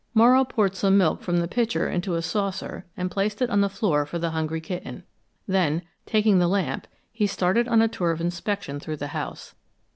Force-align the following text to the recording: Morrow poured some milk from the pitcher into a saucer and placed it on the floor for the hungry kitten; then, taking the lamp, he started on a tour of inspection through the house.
Morrow 0.15 0.43
poured 0.43 0.75
some 0.75 0.97
milk 0.97 1.21
from 1.21 1.37
the 1.37 1.47
pitcher 1.47 1.87
into 1.87 2.15
a 2.15 2.23
saucer 2.23 2.87
and 2.97 3.11
placed 3.11 3.39
it 3.39 3.51
on 3.51 3.61
the 3.61 3.69
floor 3.69 4.03
for 4.03 4.17
the 4.17 4.31
hungry 4.31 4.59
kitten; 4.59 5.03
then, 5.47 5.83
taking 6.07 6.39
the 6.39 6.47
lamp, 6.47 6.87
he 7.11 7.27
started 7.27 7.67
on 7.67 7.83
a 7.83 7.87
tour 7.87 8.09
of 8.09 8.19
inspection 8.19 8.79
through 8.79 8.97
the 8.97 9.09
house. 9.13 9.53